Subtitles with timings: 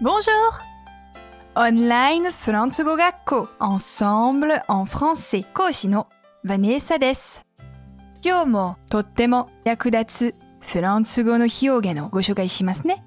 [0.00, 0.30] Bonjour!
[1.56, 6.06] Online フランス語学校 Ensemble en français 講師の
[6.44, 7.44] ヴァネーサです。
[8.22, 13.04] 今日もとっても役立つフランス語の表現をご紹介しますね。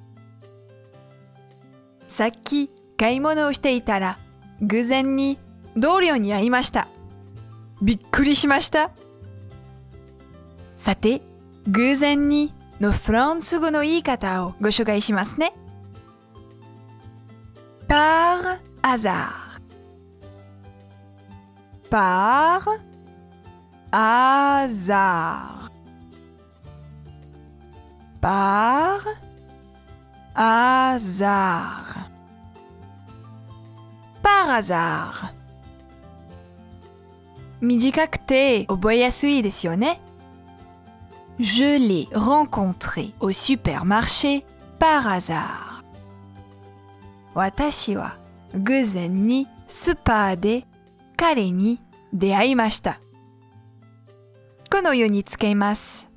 [2.09, 4.19] さっき買い物をしていたら
[4.61, 5.39] 偶然に
[5.77, 6.89] 同僚に会いました。
[7.81, 8.91] びっくりしました。
[10.75, 11.21] さて、
[11.67, 15.53] 偶然にのフランス語の言い方をご紹介しますね。
[17.90, 19.60] par hasard.
[21.90, 22.68] Par
[23.92, 25.70] hasard.
[28.20, 29.00] Par
[30.34, 32.10] hasard.
[34.22, 35.32] Par hasard.
[37.60, 40.00] 短くて覚えやすいですよね。
[41.38, 44.44] Je l'ai rencontré au supermarché
[44.78, 45.69] par hasard.
[47.33, 48.17] 私は
[48.53, 50.65] 偶然にスーパーで
[51.15, 51.79] 彼に
[52.13, 52.99] 出会いました。
[54.69, 56.09] このように使います。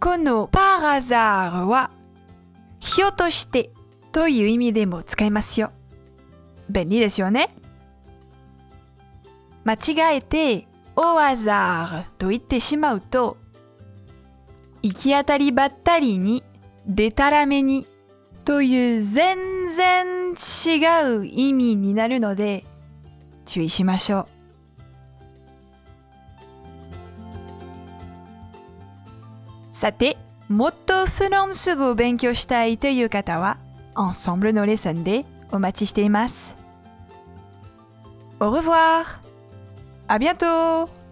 [0.00, 1.90] この par hasard は
[2.78, 3.70] ひょとして
[4.12, 5.72] という意味でも使いますよ。
[6.68, 7.54] 便利ですよね。
[9.64, 13.38] 間違えて au hasard と言ってしまうと
[14.82, 16.42] 行き当たりばったりに
[16.86, 17.86] でたらめに
[18.44, 22.64] という全然違う意味になるので
[23.46, 24.26] 注意しましょう。
[29.70, 30.16] さて、
[30.48, 33.58] もっとフランス語を勉強したいという方は、
[33.94, 36.56] Ensemble のレッスンでお待ちしています。
[38.40, 39.04] Au revoir!
[40.08, 41.03] À bientôt!